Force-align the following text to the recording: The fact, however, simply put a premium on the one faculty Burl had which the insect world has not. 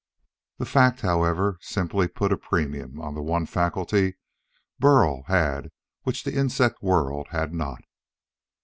The 0.57 0.65
fact, 0.65 1.01
however, 1.01 1.59
simply 1.61 2.07
put 2.07 2.31
a 2.31 2.35
premium 2.35 2.99
on 2.99 3.13
the 3.13 3.21
one 3.21 3.45
faculty 3.45 4.15
Burl 4.79 5.21
had 5.27 5.69
which 6.01 6.23
the 6.23 6.33
insect 6.33 6.81
world 6.81 7.27
has 7.29 7.51
not. 7.51 7.83